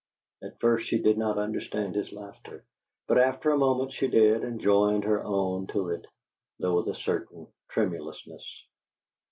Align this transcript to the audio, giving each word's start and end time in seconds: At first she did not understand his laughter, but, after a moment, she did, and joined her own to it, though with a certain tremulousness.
At 0.41 0.59
first 0.59 0.87
she 0.87 0.97
did 0.97 1.19
not 1.19 1.37
understand 1.37 1.93
his 1.93 2.11
laughter, 2.11 2.63
but, 3.07 3.19
after 3.19 3.51
a 3.51 3.57
moment, 3.59 3.93
she 3.93 4.07
did, 4.07 4.43
and 4.43 4.59
joined 4.59 5.03
her 5.03 5.23
own 5.23 5.67
to 5.67 5.89
it, 5.89 6.07
though 6.57 6.77
with 6.77 6.87
a 6.87 6.95
certain 6.99 7.45
tremulousness. 7.69 8.65